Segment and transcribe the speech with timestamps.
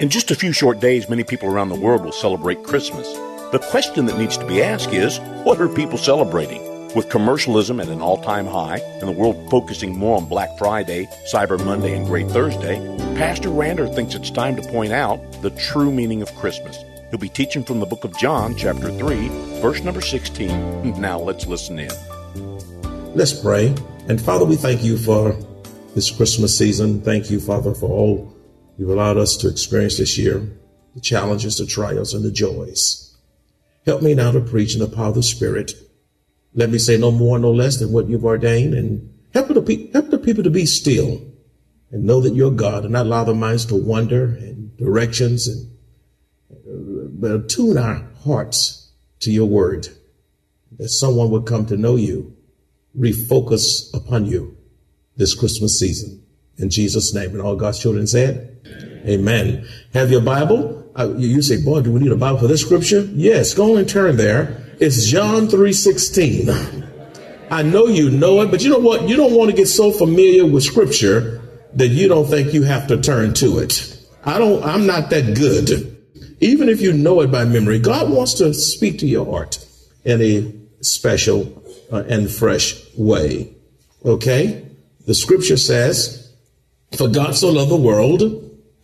[0.00, 3.06] In just a few short days, many people around the world will celebrate Christmas.
[3.52, 6.62] The question that needs to be asked is what are people celebrating?
[6.94, 11.04] With commercialism at an all time high and the world focusing more on Black Friday,
[11.30, 12.78] Cyber Monday, and Great Thursday,
[13.14, 16.78] Pastor Rander thinks it's time to point out the true meaning of Christmas.
[17.10, 19.28] He'll be teaching from the book of John, chapter 3,
[19.60, 20.94] verse number 16.
[20.98, 21.90] Now let's listen in.
[23.14, 23.74] Let's pray.
[24.08, 25.36] And Father, we thank you for
[25.94, 27.02] this Christmas season.
[27.02, 28.39] Thank you, Father, for all
[28.80, 30.56] you've allowed us to experience this year
[30.94, 33.14] the challenges, the trials, and the joys.
[33.84, 35.72] Help me now to preach in the power of the Spirit.
[36.54, 39.92] Let me say no more, no less than what you've ordained, and help the, pe-
[39.92, 41.22] help the people to be still
[41.90, 45.70] and know that you're God, and not allow their minds to wander in directions, and
[46.50, 49.88] uh, but tune our hearts to your word,
[50.78, 52.34] that someone would come to know you,
[52.98, 54.56] refocus upon you
[55.16, 56.24] this Christmas season.
[56.60, 58.58] In Jesus' name, and all God's children said,
[59.06, 59.66] Amen.
[59.94, 60.90] Have your Bible?
[60.98, 63.00] Uh, you say, boy, do we need a Bible for this scripture?
[63.12, 64.62] Yes, go and turn there.
[64.78, 66.88] It's John 3.16.
[67.50, 69.08] I know you know it, but you know what?
[69.08, 71.40] You don't want to get so familiar with scripture
[71.74, 73.96] that you don't think you have to turn to it.
[74.24, 75.96] I don't, I'm not that good.
[76.40, 79.64] Even if you know it by memory, God wants to speak to your heart
[80.04, 80.52] in a
[80.82, 81.62] special
[81.92, 83.54] uh, and fresh way.
[84.04, 84.66] Okay?
[85.06, 86.19] The scripture says,
[86.96, 88.22] For God so loved the world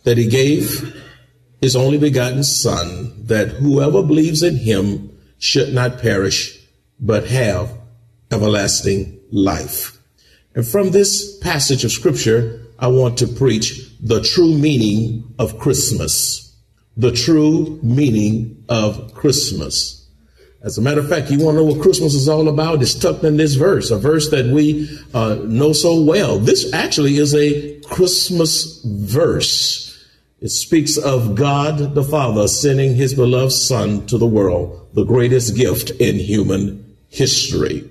[0.03, 0.95] that he gave
[1.61, 6.57] his only begotten Son, that whoever believes in him should not perish,
[6.99, 7.69] but have
[8.31, 9.97] everlasting life.
[10.55, 16.55] And from this passage of scripture, I want to preach the true meaning of Christmas.
[16.95, 20.06] The true meaning of Christmas.
[20.63, 22.81] As a matter of fact, you want to know what Christmas is all about?
[22.81, 26.39] It's tucked in this verse, a verse that we uh, know so well.
[26.39, 29.83] This actually is a Christmas verse.
[30.41, 35.55] It speaks of God the Father sending his beloved Son to the world, the greatest
[35.55, 37.87] gift in human history.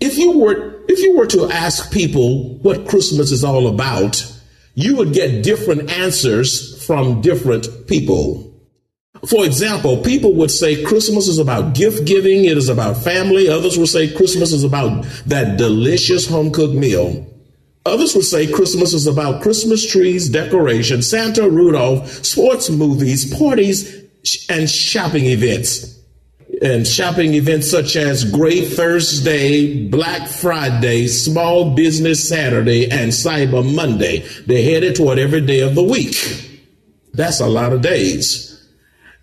[0.00, 4.32] If you were, if you were to ask people what Christmas is all about,
[4.74, 8.45] you would get different answers from different people.
[9.24, 13.48] For example, people would say Christmas is about gift giving, it is about family.
[13.48, 17.26] Others would say Christmas is about that delicious home cooked meal.
[17.86, 24.02] Others would say Christmas is about Christmas trees, decoration, Santa, Rudolph, sports movies, parties,
[24.48, 25.94] and shopping events.
[26.62, 34.26] And shopping events such as Great Thursday, Black Friday, Small Business Saturday, and Cyber Monday.
[34.46, 36.16] They're headed toward every day of the week.
[37.12, 38.55] That's a lot of days.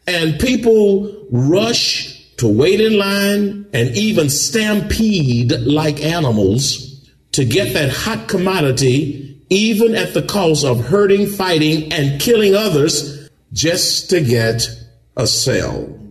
[0.05, 7.89] And people rush to wait in line and even stampede like animals to get that
[7.89, 14.67] hot commodity, even at the cost of hurting, fighting, and killing others just to get
[15.15, 16.02] a sale.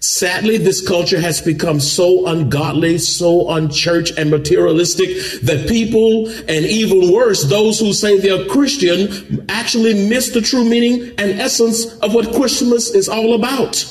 [0.00, 5.08] Sadly, this culture has become so ungodly, so unchurched and materialistic
[5.42, 11.14] that people, and even worse, those who say they're Christian, actually miss the true meaning
[11.18, 13.84] and essence of what Christmas is all about.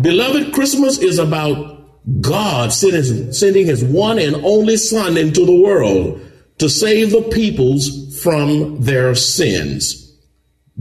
[0.00, 1.80] Beloved, Christmas is about
[2.20, 6.20] God sending his one and only Son into the world
[6.58, 10.12] to save the peoples from their sins.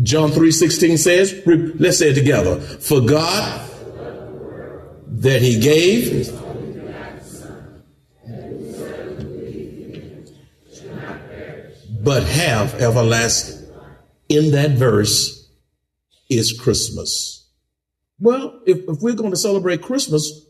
[0.01, 2.59] John 3:16 says, let's say it together.
[2.59, 3.69] For God
[5.23, 6.29] that he gave
[12.03, 13.61] but have everlasting.
[14.29, 15.49] In that verse
[16.29, 17.47] is Christmas.
[18.19, 20.45] Well, if, if we're going to celebrate Christmas,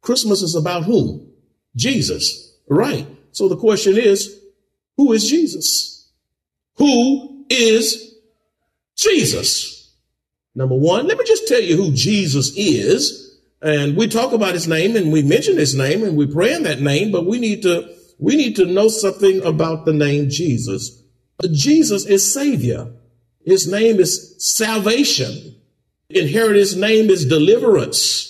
[0.00, 1.30] Christmas is about whom?
[1.76, 2.56] Jesus.
[2.68, 3.06] Right.
[3.32, 4.40] So the question is,
[4.96, 6.10] who is Jesus?
[6.76, 8.14] Who is
[8.96, 9.92] Jesus?
[10.54, 13.27] Number one, let me just tell you who Jesus is.
[13.60, 16.62] And we talk about his name and we mention his name and we pray in
[16.62, 21.02] that name, but we need to, we need to know something about the name Jesus.
[21.50, 22.92] Jesus is Savior.
[23.44, 25.56] His name is salvation.
[26.10, 28.28] Inherit his name is deliverance.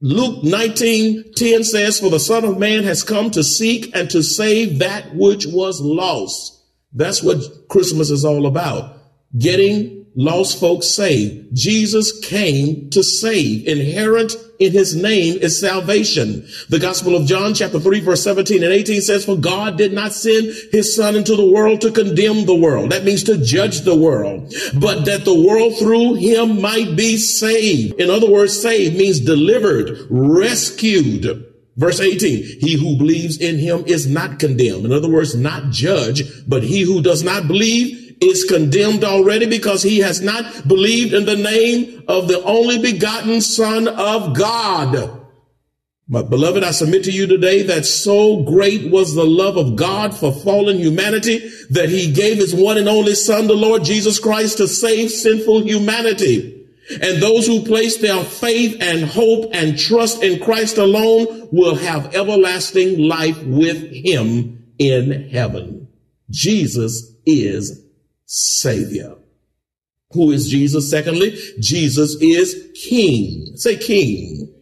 [0.00, 4.22] Luke 19 10 says, For the Son of Man has come to seek and to
[4.22, 6.62] save that which was lost.
[6.92, 8.98] That's what Christmas is all about.
[9.36, 11.54] Getting lost folks saved.
[11.54, 13.66] Jesus came to save.
[13.66, 16.46] Inherent in his name is salvation.
[16.68, 20.12] The Gospel of John chapter 3 verse 17 and 18 says, For God did not
[20.12, 22.90] send his son into the world to condemn the world.
[22.90, 28.00] That means to judge the world, but that the world through him might be saved.
[28.00, 31.50] In other words, saved means delivered, rescued.
[31.76, 34.84] Verse 18, he who believes in him is not condemned.
[34.84, 39.82] In other words, not judged, but he who does not believe is condemned already because
[39.82, 45.20] he has not believed in the name of the only begotten Son of God.
[46.06, 50.14] But beloved, I submit to you today that so great was the love of God
[50.14, 51.38] for fallen humanity
[51.70, 55.62] that he gave his one and only son, the Lord Jesus Christ, to save sinful
[55.62, 56.68] humanity.
[57.00, 62.14] And those who place their faith and hope and trust in Christ alone will have
[62.14, 65.88] everlasting life with him in heaven.
[66.28, 67.83] Jesus is
[68.26, 69.16] Savior.
[70.12, 70.90] Who is Jesus?
[70.90, 73.56] Secondly, Jesus is King.
[73.56, 74.54] Say King.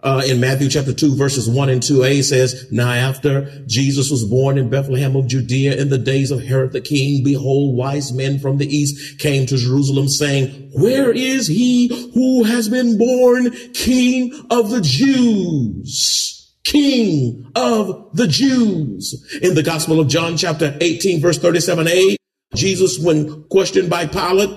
[0.00, 4.56] Uh, in Matthew chapter 2 verses 1 and 2a says, Now after Jesus was born
[4.56, 8.58] in Bethlehem of Judea in the days of Herod the king, behold, wise men from
[8.58, 14.70] the east came to Jerusalem saying, Where is he who has been born king of
[14.70, 16.34] the Jews?
[16.62, 19.38] King of the Jews.
[19.42, 22.17] In the Gospel of John chapter 18 verse 37a,
[22.54, 24.50] Jesus, when questioned by Pilate,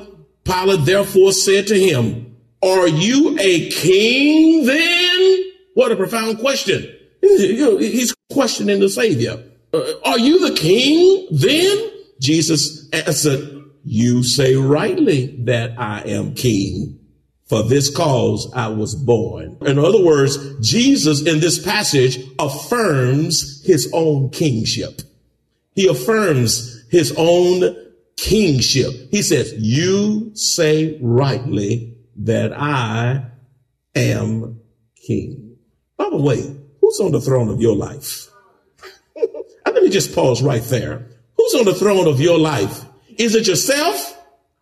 [0.44, 5.44] Pilate therefore said to him, Are you a king then?
[5.74, 6.88] What a profound question.
[7.22, 9.44] He's questioning the Savior.
[9.74, 11.92] Uh, are you the king then?
[12.20, 16.98] Jesus answered, You say rightly that I am king.
[17.46, 19.58] For this cause I was born.
[19.62, 25.02] In other words, Jesus in this passage affirms his own kingship.
[25.76, 27.76] He affirms his own
[28.18, 28.92] kingship.
[29.10, 33.26] He says, you say rightly that I
[33.96, 34.60] am
[35.08, 35.56] king.
[35.98, 36.42] By the way,
[36.82, 38.30] who's on the throne of your life?
[39.66, 41.08] Let me just pause right there.
[41.38, 42.86] Who's on the throne of your life?
[43.18, 44.18] Is it yourself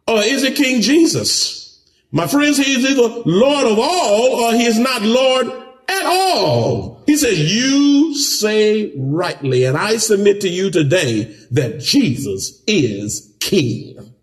[0.08, 1.84] or is it King Jesus?
[2.12, 6.99] My friends, he is either Lord of all or he is not Lord at all.
[7.10, 9.64] He says, you say rightly.
[9.66, 14.14] And I submit to you today that Jesus is king.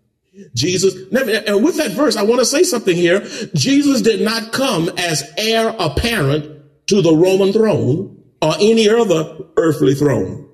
[0.55, 3.27] Jesus, and with that verse, I want to say something here.
[3.53, 9.93] Jesus did not come as heir apparent to the Roman throne or any other earthly
[9.93, 10.49] throne.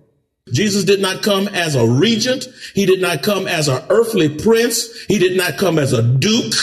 [0.52, 2.48] Jesus did not come as a regent.
[2.74, 5.04] He did not come as an earthly prince.
[5.04, 6.56] He did not come as a duke.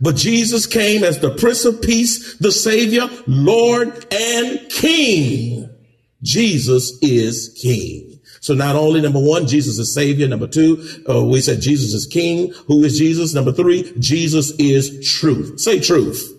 [0.00, 5.70] But Jesus came as the Prince of Peace, the Savior, Lord, and King.
[6.22, 8.20] Jesus is King.
[8.40, 10.28] So not only number one, Jesus is Savior.
[10.28, 12.52] Number two, uh, we said Jesus is King.
[12.68, 13.34] Who is Jesus?
[13.34, 15.58] Number three, Jesus is truth.
[15.60, 16.32] Say truth.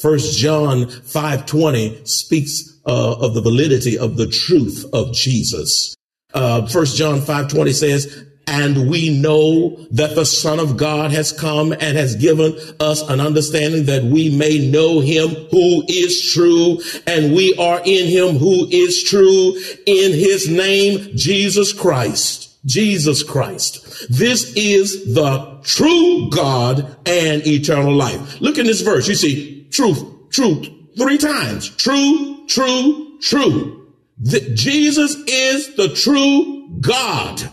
[0.00, 5.96] First John 520 speaks uh, of the validity of the truth of Jesus.
[6.34, 11.96] Uh, John 520 says, and we know that the Son of God has come and
[11.96, 16.80] has given us an understanding that we may know him who is true.
[17.06, 22.44] And we are in him who is true in his name, Jesus Christ.
[22.64, 24.08] Jesus Christ.
[24.10, 28.40] This is the true God and eternal life.
[28.40, 29.08] Look in this verse.
[29.08, 31.68] You see truth, truth, three times.
[31.70, 33.92] True, true, true.
[34.18, 37.50] The, Jesus is the true God.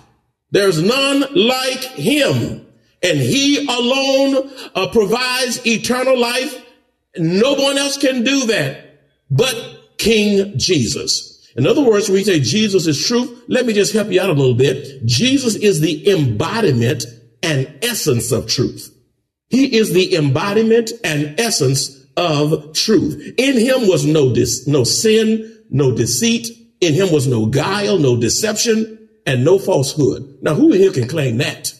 [0.53, 2.65] There's none like him.
[3.01, 6.63] And he alone uh, provides eternal life.
[7.17, 8.83] No one else can do that
[9.31, 11.47] but King Jesus.
[11.55, 14.29] In other words, when we say Jesus is truth, let me just help you out
[14.29, 15.05] a little bit.
[15.05, 17.03] Jesus is the embodiment
[17.41, 18.95] and essence of truth.
[19.49, 23.33] He is the embodiment and essence of truth.
[23.37, 26.47] In him was no dis- no sin, no deceit.
[26.79, 30.37] In him was no guile, no deception and no falsehood.
[30.41, 31.73] Now, who here can claim that?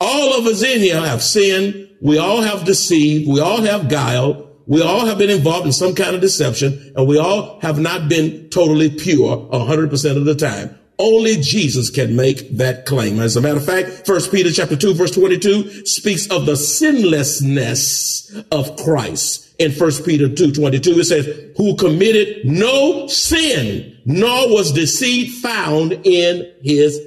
[0.00, 1.88] All of us in here have sinned.
[2.00, 3.28] We all have deceived.
[3.28, 4.46] We all have guile.
[4.66, 8.08] We all have been involved in some kind of deception and we all have not
[8.08, 10.76] been totally pure 100% of the time.
[10.98, 13.20] Only Jesus can make that claim.
[13.20, 18.34] As a matter of fact, First Peter chapter 2 verse 22 speaks of the sinlessness
[18.50, 19.54] of Christ.
[19.58, 25.92] In First Peter 2 22 it says, who committed no sin, nor was deceit found
[26.04, 27.00] in his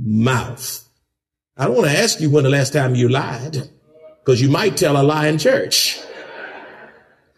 [0.00, 0.88] mouth.
[1.56, 3.68] I don't want to ask you when the last time you lied,
[4.20, 5.98] because you might tell a lie in church.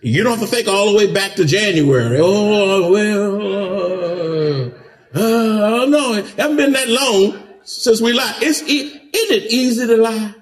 [0.02, 2.18] You don't have to think all the way back to January.
[2.20, 3.36] Oh, well,
[5.14, 8.42] uh, no, it hasn't been that long since we lied.
[8.42, 10.34] It's, isn't it easy to lie?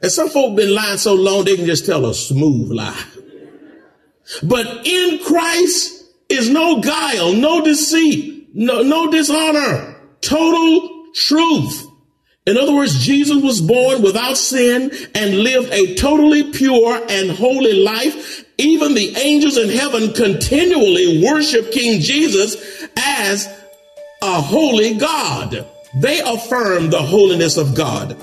[0.00, 3.04] And some folk been lying so long they can just tell a smooth lie.
[4.42, 5.95] But in Christ
[6.28, 11.86] is no guile, no deceit, no, no dishonor, total truth.
[12.46, 17.82] In other words, Jesus was born without sin and lived a totally pure and holy
[17.82, 18.44] life.
[18.56, 23.48] Even the angels in heaven continually worship King Jesus as
[24.22, 25.66] a holy God.
[25.96, 28.16] They affirm the holiness of God.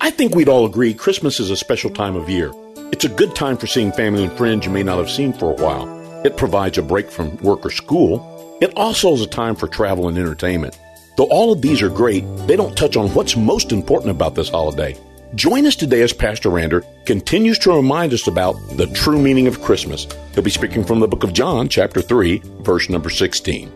[0.00, 2.52] I think we'd all agree Christmas is a special time of year.
[2.92, 5.52] It's a good time for seeing family and friends you may not have seen for
[5.52, 6.03] a while.
[6.24, 8.58] It provides a break from work or school.
[8.62, 10.78] It also is a time for travel and entertainment.
[11.18, 14.48] Though all of these are great, they don't touch on what's most important about this
[14.48, 14.96] holiday.
[15.34, 19.60] Join us today as Pastor Rander continues to remind us about the true meaning of
[19.60, 20.06] Christmas.
[20.32, 23.70] He'll be speaking from the book of John, chapter 3, verse number 16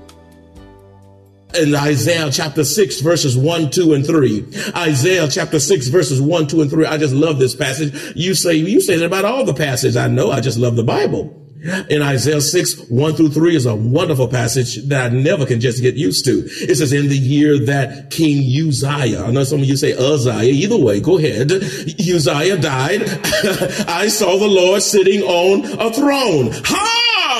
[1.55, 4.47] in Isaiah chapter 6 verses 1, 2, and 3.
[4.77, 6.85] Isaiah chapter 6 verses 1, 2, and 3.
[6.85, 8.15] I just love this passage.
[8.15, 9.97] You say, you say that about all the passages.
[9.97, 10.31] I know.
[10.31, 11.48] I just love the Bible
[11.89, 15.83] in Isaiah 6, 1 through 3 is a wonderful passage that I never can just
[15.83, 16.45] get used to.
[16.47, 20.43] It says, in the year that King Uzziah, I know some of you say Uzziah,
[20.43, 21.51] either way, go ahead.
[21.53, 23.03] Uzziah died.
[23.89, 26.53] I saw the Lord sitting on a throne.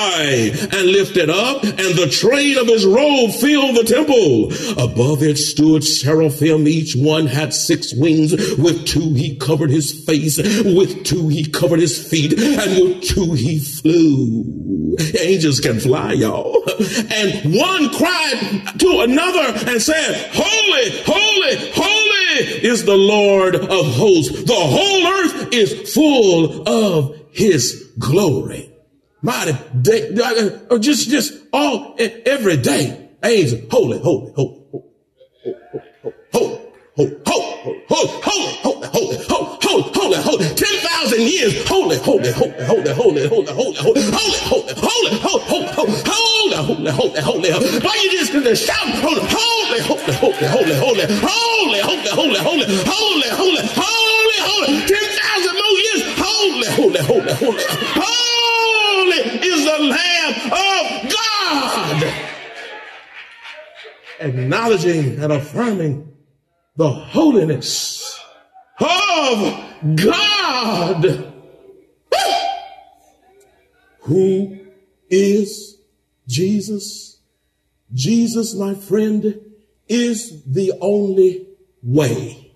[0.01, 4.45] High and lifted up, and the train of his robe filled the temple.
[4.81, 6.69] Above it stood seraphim.
[6.69, 8.31] Each one had six wings.
[8.57, 10.37] With two he covered his face.
[10.37, 12.31] With two he covered his feet.
[12.31, 14.95] And with two he flew.
[15.19, 16.63] Angels can fly, y'all.
[17.11, 24.43] And one cried to another and said, Holy, holy, holy is the Lord of hosts.
[24.43, 28.68] The whole earth is full of his glory.
[29.21, 33.09] Mighty day, uh, just, just all, every day.
[33.21, 34.61] Angels, holy, holy, holy,
[36.31, 36.61] holy, holy,
[36.95, 42.93] holy, holy, holy, holy, holy, holy, holy, holy, holy, 10,000 years, holy, holy, holy, holy,
[42.93, 45.99] holy, holy, holy, holy, holy, holy, holy, holy, holy,
[46.55, 51.05] holy, holy, holy, holy, why you just gonna shout, holy, holy, holy, holy, holy, holy,
[51.11, 57.63] holy, holy, holy, holy, holy, holy, holy, holy, 10,000 more years, holy, holy, holy, holy,
[57.99, 61.99] holy is the Lamb of God.
[64.19, 66.13] Acknowledging and affirming
[66.75, 68.19] the holiness
[68.79, 71.33] of God.
[74.01, 74.59] Who
[75.09, 75.77] is
[76.27, 77.19] Jesus?
[77.93, 79.39] Jesus, my friend,
[79.87, 81.47] is the only
[81.81, 82.53] way.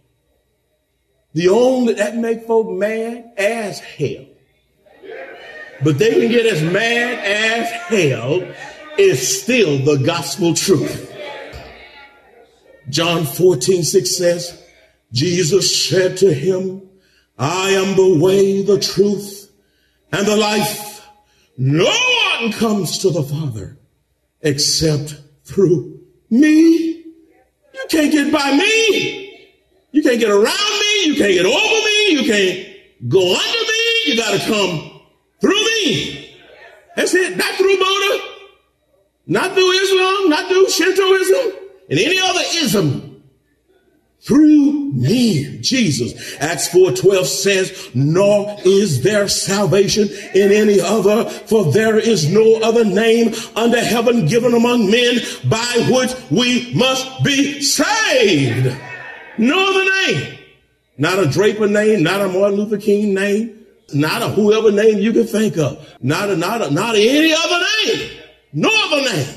[1.33, 4.25] The only that make folk mad as hell.
[5.83, 8.47] But they can get as mad as hell
[8.97, 11.12] is still the gospel truth.
[12.89, 14.63] John 14, 6 says,
[15.11, 16.81] Jesus said to him,
[17.37, 19.51] I am the way, the truth,
[20.11, 21.07] and the life.
[21.57, 21.91] No
[22.39, 23.77] one comes to the Father
[24.41, 25.99] except through
[26.29, 27.03] me.
[27.73, 29.51] You can't get by me.
[29.91, 31.05] You can't get around me.
[31.05, 32.09] You can't get over me.
[32.09, 34.03] You can't go under me.
[34.05, 35.01] You got to come
[35.39, 36.39] through me.
[36.95, 37.37] That's it.
[37.37, 38.23] Not through Buddha,
[39.27, 41.51] not through Islam, not through Shintoism,
[41.89, 43.13] and any other ism
[44.25, 46.13] through me, Jesus.
[46.39, 52.85] Acts 4:12 says, "Nor is there salvation in any other, for there is no other
[52.85, 58.71] name under heaven given among men by which we must be saved."
[59.37, 60.23] No other name.
[60.97, 63.51] Not a Draper name, not a Martin Luther King name,
[63.93, 65.85] not a whoever name you can think of.
[66.01, 68.09] Not a, not a, not any other name.
[68.53, 69.27] No other name.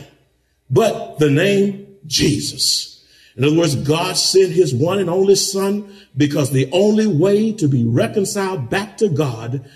[0.71, 3.05] But the name Jesus.
[3.37, 7.69] In other words, God sent his one and only son because the only way to
[7.69, 9.69] be reconciled back to God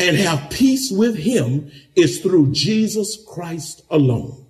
[0.00, 4.46] and have peace with him is through Jesus Christ alone.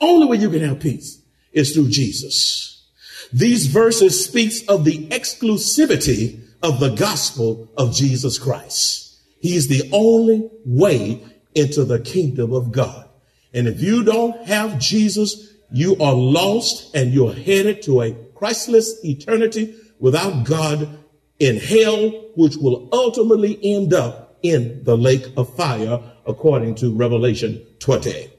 [0.00, 1.20] Only way you can have peace
[1.52, 2.84] is through Jesus.
[3.32, 9.18] These verses speaks of the exclusivity of the gospel of Jesus Christ.
[9.40, 11.24] He is the only way
[11.54, 13.08] into the kingdom of God.
[13.52, 19.04] And if you don't have Jesus, you are lost and you're headed to a Christless
[19.04, 20.98] eternity without God
[21.38, 27.64] in hell, which will ultimately end up in the lake of fire, according to Revelation
[27.80, 28.30] 20.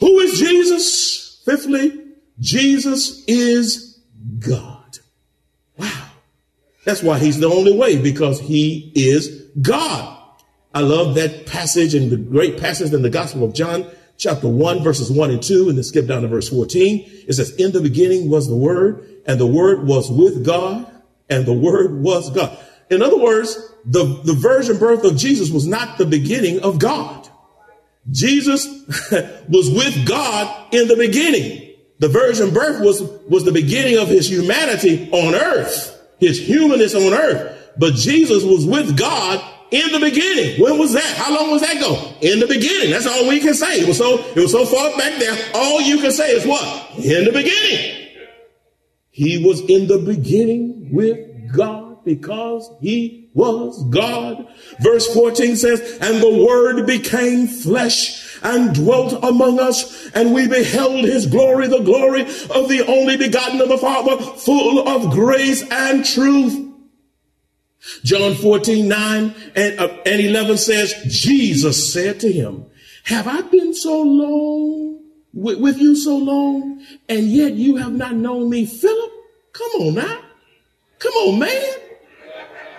[0.00, 1.42] Who is Jesus?
[1.44, 2.06] Fifthly,
[2.38, 4.00] Jesus is
[4.38, 4.98] God.
[5.76, 6.08] Wow.
[6.84, 10.16] That's why he's the only way, because he is God.
[10.74, 13.86] I love that passage and the great passage in the Gospel of John,
[14.20, 17.04] chapter 1, verses 1 and 2, and then skip down to verse 14.
[17.26, 20.86] It says, In the beginning was the Word, and the Word was with God,
[21.30, 22.56] and the Word was God.
[22.90, 27.28] In other words, the, the virgin birth of Jesus was not the beginning of God.
[28.10, 28.66] Jesus
[29.48, 31.74] was with God in the beginning.
[31.98, 37.14] The virgin birth was, was the beginning of his humanity on earth, his humanness on
[37.14, 37.56] earth.
[37.78, 40.60] But Jesus was with God in the beginning.
[40.60, 41.16] When was that?
[41.16, 42.14] How long was that go?
[42.20, 42.90] In the beginning.
[42.90, 43.80] That's all we can say.
[43.80, 45.36] It was so, it was so far back there.
[45.54, 46.90] All you can say is what?
[46.98, 48.08] In the beginning.
[49.10, 54.46] He was in the beginning with God because he was God.
[54.80, 61.04] Verse 14 says, and the word became flesh and dwelt among us, and we beheld
[61.04, 66.04] his glory, the glory of the only begotten of the Father, full of grace and
[66.04, 66.69] truth.
[68.04, 72.66] John 14, 9 and, uh, and 11 says, Jesus said to him,
[73.04, 75.00] have I been so long
[75.32, 79.12] with, with you so long, and yet you have not known me, Philip?
[79.52, 80.20] Come on now.
[80.98, 81.74] Come on, man.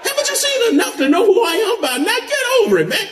[0.03, 2.27] Haven't you seen enough to know who I am by now?
[2.27, 3.07] Get over it, man.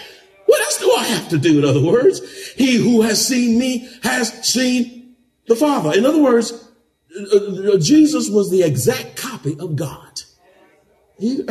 [0.46, 1.60] What else do I have to do?
[1.60, 2.22] In other words,
[2.54, 5.16] he who has seen me has seen
[5.48, 5.98] the Father.
[5.98, 6.52] In other words,
[7.16, 10.22] uh, uh, Jesus was the exact copy of God.
[11.20, 11.44] He,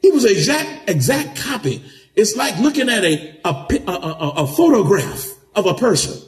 [0.00, 1.82] he was exact, exact copy.
[2.14, 6.20] It's like looking at a, a, a, a photograph of a person.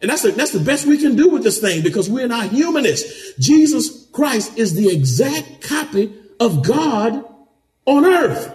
[0.00, 2.50] And that's the, that's the best we can do with this thing because we're not
[2.50, 3.34] humanists.
[3.38, 7.24] Jesus Christ is the exact copy of God
[7.84, 8.54] on earth.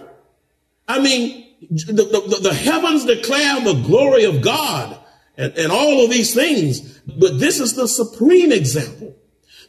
[0.88, 4.98] I mean, the, the, the heavens declare the glory of God
[5.36, 6.98] and, and all of these things.
[7.00, 9.14] But this is the supreme example.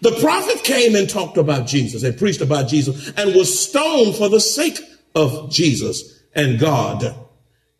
[0.01, 4.29] The prophet came and talked about Jesus and preached about Jesus and was stoned for
[4.29, 4.79] the sake
[5.15, 7.15] of Jesus and God.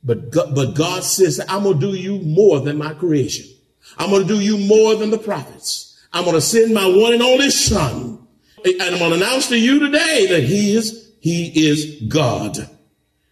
[0.03, 3.45] But God, but God says, I'm going to do you more than my creation.
[3.97, 5.99] I'm going to do you more than the prophets.
[6.13, 8.25] I'm going to send my one and only son.
[8.63, 12.69] And I'm going to announce to you today that he is, he is God.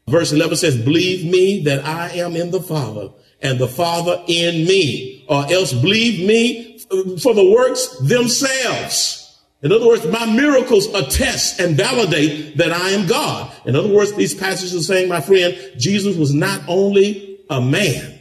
[0.08, 3.10] Verse 11 says, believe me that I am in the Father
[3.41, 6.73] and the Father in me, or else believe me
[7.19, 9.19] for the works themselves.
[9.62, 13.51] In other words, my miracles attest and validate that I am God.
[13.65, 18.19] In other words, these passages are saying, my friend, Jesus was not only a man.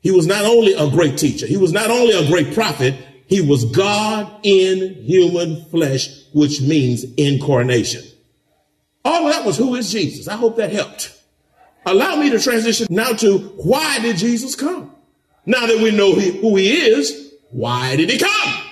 [0.00, 1.46] He was not only a great teacher.
[1.46, 2.94] He was not only a great prophet.
[3.26, 8.02] He was God in human flesh, which means incarnation.
[9.04, 10.28] All of that was who is Jesus.
[10.28, 11.16] I hope that helped.
[11.86, 14.90] Allow me to transition now to why did Jesus come?
[15.46, 17.23] Now that we know who he is,
[17.54, 18.64] why did he come?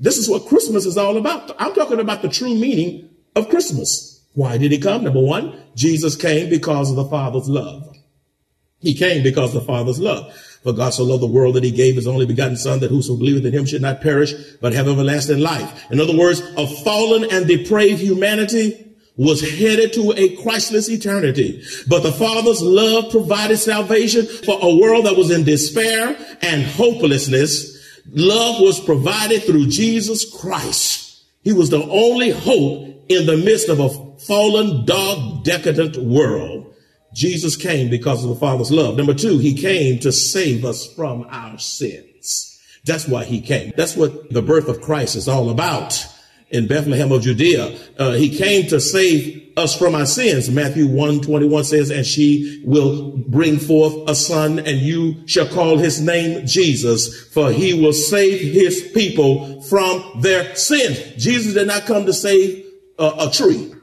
[0.00, 1.54] This is what Christmas is all about.
[1.60, 4.20] I'm talking about the true meaning of Christmas.
[4.34, 5.04] Why did he come?
[5.04, 7.96] Number one, Jesus came because of the Father's love.
[8.80, 10.34] He came because of the Father's love.
[10.64, 13.16] For God so loved the world that he gave his only begotten son that whoso
[13.16, 15.88] believeth in him should not perish, but have everlasting life.
[15.92, 18.87] In other words, a fallen and depraved humanity
[19.18, 21.62] was headed to a Christless eternity.
[21.88, 27.76] But the Father's love provided salvation for a world that was in despair and hopelessness.
[28.12, 31.24] Love was provided through Jesus Christ.
[31.42, 33.88] He was the only hope in the midst of a
[34.20, 36.72] fallen, dark, decadent world.
[37.12, 38.96] Jesus came because of the Father's love.
[38.96, 42.60] Number two, he came to save us from our sins.
[42.84, 43.72] That's why he came.
[43.76, 46.06] That's what the birth of Christ is all about
[46.50, 47.78] in Bethlehem of Judea.
[47.98, 50.48] Uh, he came to save us from our sins.
[50.48, 55.76] Matthew 1 21 says, and she will bring forth a son and you shall call
[55.76, 60.98] his name Jesus for he will save his people from their sins.
[61.22, 62.64] Jesus did not come to save
[62.98, 63.74] a tree.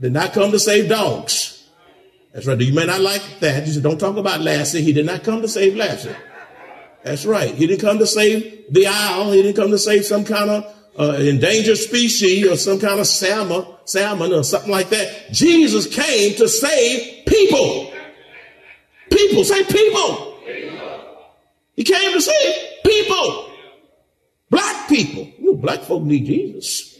[0.00, 1.68] Did not come to save dogs.
[2.32, 2.60] That's right.
[2.60, 3.66] You may not like that.
[3.66, 4.82] You said, don't talk about Lassie.
[4.82, 6.14] He did not come to save Lassie.
[7.02, 7.54] That's right.
[7.54, 9.32] He didn't come to save the owl.
[9.32, 13.06] He didn't come to save some kind of uh, endangered species or some kind of
[13.06, 15.32] salmon, salmon or something like that.
[15.32, 17.92] Jesus came to save people.
[19.10, 20.38] People, say people.
[21.76, 23.50] He came to save people.
[24.50, 25.30] Black people.
[25.38, 26.98] You black folk need Jesus.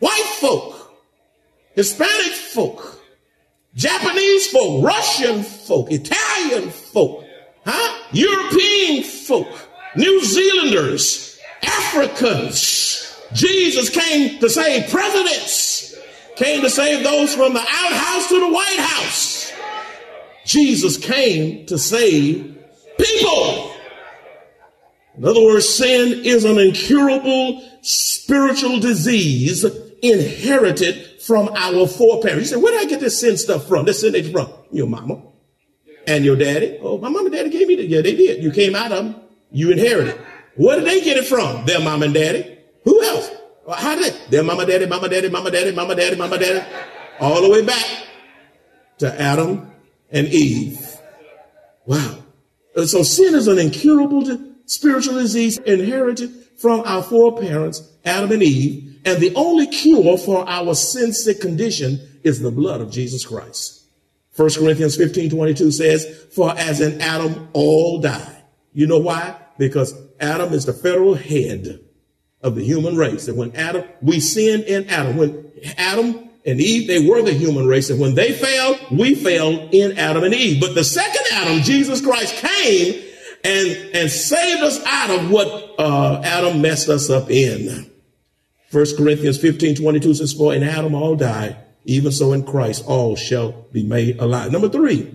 [0.00, 0.92] White folk,
[1.74, 3.00] Hispanic folk,
[3.74, 7.24] Japanese folk, Russian folk, Italian folk,
[7.64, 8.04] huh?
[8.12, 9.48] European folk,
[9.96, 11.27] New Zealanders,
[11.62, 13.20] Africans.
[13.32, 15.96] Jesus came to save presidents,
[16.36, 19.52] came to save those from the outhouse to the White House.
[20.44, 22.56] Jesus came to save
[22.98, 23.72] people.
[25.16, 29.66] In other words, sin is an incurable spiritual disease
[30.00, 32.50] inherited from our foreparents.
[32.50, 33.84] You say, where did I get this sin stuff from?
[33.84, 35.20] This sin is from your mama
[36.06, 36.78] and your daddy.
[36.80, 37.88] Oh, my mom and daddy gave me that.
[37.88, 38.42] Yeah, they did.
[38.42, 39.16] You came out of them.
[39.50, 40.18] You inherited.
[40.58, 41.64] Where did they get it from?
[41.66, 42.58] Their mom and daddy.
[42.84, 43.30] Who else?
[43.76, 44.30] How did they?
[44.30, 46.66] Their mama, daddy, mama, daddy, mama, daddy, mama, daddy, mama, daddy.
[47.20, 47.84] All the way back
[48.98, 49.70] to Adam
[50.10, 50.80] and Eve.
[51.86, 52.24] Wow.
[52.86, 54.24] So sin is an incurable
[54.66, 59.00] spiritual disease inherited from our foreparents, Adam and Eve.
[59.04, 63.84] And the only cure for our sin sick condition is the blood of Jesus Christ.
[64.34, 68.42] 1 Corinthians 15 22 says, For as in Adam all die.
[68.72, 69.36] You know why?
[69.56, 71.80] Because Adam is the federal head
[72.42, 73.28] of the human race.
[73.28, 75.16] And when Adam, we sinned in Adam.
[75.16, 77.90] When Adam and Eve, they were the human race.
[77.90, 80.60] And when they failed, we failed in Adam and Eve.
[80.60, 83.04] But the second Adam, Jesus Christ, came
[83.44, 87.90] and, and saved us out of what uh, Adam messed us up in.
[88.70, 93.16] First Corinthians 15, 22 says, For in Adam all die, even so in Christ all
[93.16, 94.52] shall be made alive.
[94.52, 95.14] Number three,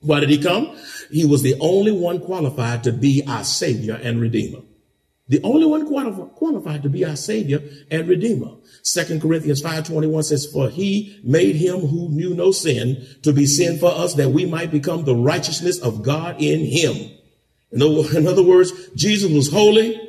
[0.00, 0.76] why did he come?
[1.10, 4.60] He was the only one qualified to be our Savior and Redeemer.
[5.28, 8.52] The only one qualified to be our Savior and Redeemer.
[8.82, 13.78] Second Corinthians 5.21 says, For he made him who knew no sin to be sin
[13.78, 17.10] for us that we might become the righteousness of God in him.
[17.70, 20.00] In other words, Jesus was holy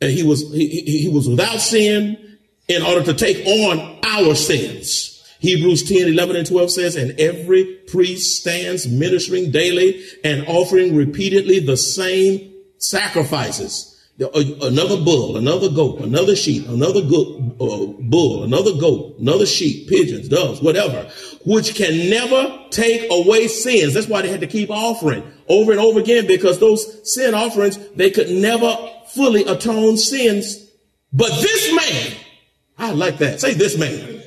[0.00, 5.09] and he was, he, he was without sin in order to take on our sins.
[5.40, 11.60] Hebrews 10, 11 and 12 says, and every priest stands ministering daily and offering repeatedly
[11.60, 19.16] the same sacrifices another bull, another goat, another sheep, another go- uh, bull, another goat,
[19.18, 21.08] another sheep, pigeons, doves, whatever,
[21.46, 23.94] which can never take away sins.
[23.94, 27.78] That's why they had to keep offering over and over again because those sin offerings,
[27.90, 28.76] they could never
[29.14, 30.70] fully atone sins.
[31.12, 32.16] But this man,
[32.78, 33.40] I like that.
[33.40, 34.19] Say this man.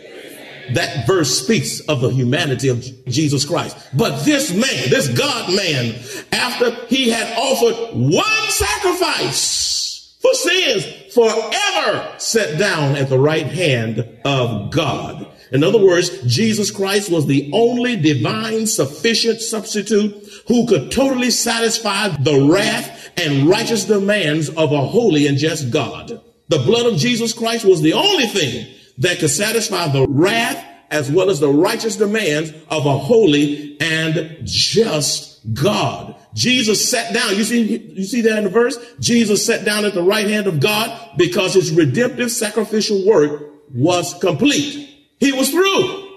[0.72, 3.78] That verse speaks of the humanity of Jesus Christ.
[3.94, 5.96] But this man, this God man,
[6.32, 14.08] after he had offered one sacrifice, for sins forever set down at the right hand
[14.24, 15.28] of God.
[15.52, 20.16] In other words, Jesus Christ was the only divine sufficient substitute
[20.48, 26.22] who could totally satisfy the wrath and righteous demands of a holy and just God.
[26.48, 28.68] The blood of Jesus Christ was the only thing
[29.00, 34.40] that could satisfy the wrath as well as the righteous demands of a holy and
[34.44, 36.16] just God.
[36.34, 37.36] Jesus sat down.
[37.36, 38.78] You see, you see that in the verse?
[39.00, 44.14] Jesus sat down at the right hand of God because his redemptive sacrificial work was
[44.20, 44.90] complete.
[45.20, 46.10] He was through.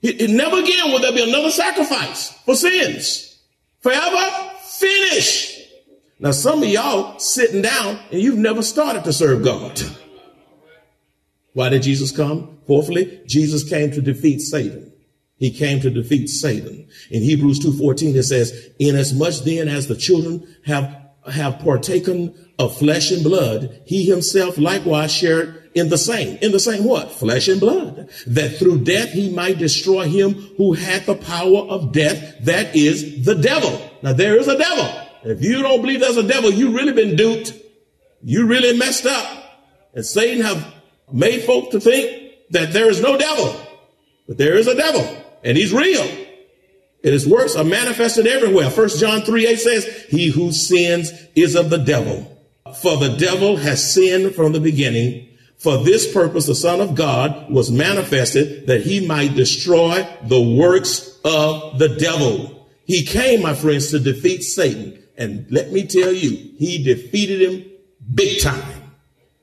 [0.00, 3.38] He, never again will there be another sacrifice for sins.
[3.80, 5.58] Forever finished.
[6.20, 9.80] Now, some of y'all sitting down and you've never started to serve God.
[11.58, 12.56] Why did Jesus come?
[12.68, 14.92] Fourthly, Jesus came to defeat Satan.
[15.38, 16.86] He came to defeat Satan.
[17.10, 20.96] In Hebrews 2.14, it says, Inasmuch then as the children have,
[21.28, 26.38] have partaken of flesh and blood, he himself likewise shared in the same.
[26.40, 27.10] In the same what?
[27.10, 28.08] Flesh and blood.
[28.28, 33.24] That through death he might destroy him who had the power of death, that is
[33.24, 33.82] the devil.
[34.04, 34.88] Now there is a devil.
[35.24, 37.52] If you don't believe there's a devil, you really been duped.
[38.22, 39.34] You really messed up.
[39.92, 40.77] And Satan have
[41.12, 43.60] made folk to think that there is no devil.
[44.26, 46.02] But there is a devil and he's real.
[47.04, 48.70] And his works are manifested everywhere.
[48.70, 52.34] First John 3 8 says, He who sins is of the devil.
[52.82, 55.28] For the devil has sinned from the beginning.
[55.58, 61.18] For this purpose, the Son of God was manifested that he might destroy the works
[61.24, 62.68] of the devil.
[62.84, 65.02] He came, my friends, to defeat Satan.
[65.16, 67.64] And let me tell you, he defeated him
[68.14, 68.77] big time.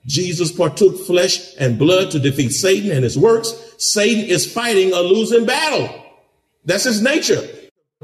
[0.05, 3.53] Jesus partook flesh and blood to defeat Satan and his works.
[3.77, 6.03] Satan is fighting a losing battle.
[6.63, 7.41] That's his nature.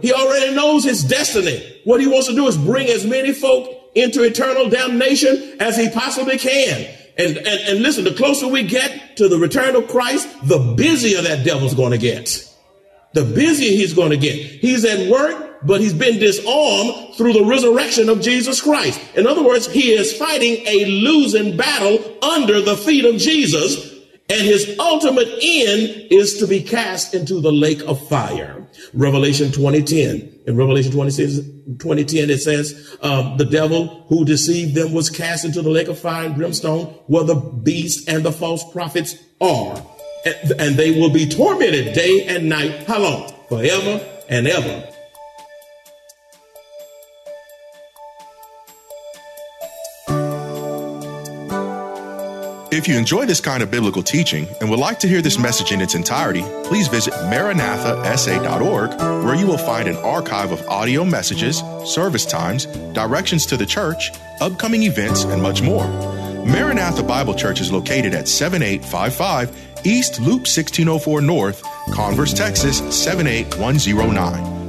[0.02, 1.82] He already knows his destiny.
[1.84, 5.90] What he wants to do is bring as many folk into eternal damnation as he
[5.90, 6.88] possibly can.
[7.18, 11.22] And, and, and listen, the closer we get to the return of Christ, the busier
[11.22, 12.48] that devil's going to get.
[13.14, 14.34] The busier he's going to get.
[14.34, 19.00] He's at work but he's been disarmed through the resurrection of Jesus Christ.
[19.16, 23.92] In other words, he is fighting a losing battle under the feet of Jesus,
[24.30, 28.66] and his ultimate end is to be cast into the lake of fire.
[28.94, 30.40] Revelation 2010.
[30.48, 31.36] In Revelation 26,
[31.78, 36.00] 2010, it says, um, the devil who deceived them was cast into the lake of
[36.00, 39.84] fire and brimstone where the beast and the false prophets are.
[40.26, 42.88] And, and they will be tormented day and night.
[42.88, 43.34] How long?
[43.50, 44.91] Forever and ever.
[52.72, 55.74] If you enjoy this kind of biblical teaching and would like to hear this message
[55.74, 61.62] in its entirety, please visit maranathasa.org, where you will find an archive of audio messages,
[61.84, 65.86] service times, directions to the church, upcoming events, and much more.
[66.46, 71.62] Maranatha Bible Church is located at 7855 East Loop 1604 North,
[71.94, 74.61] Converse, Texas 78109.